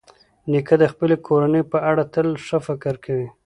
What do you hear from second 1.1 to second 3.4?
کورنۍ په اړه تل ښه فکر کوي.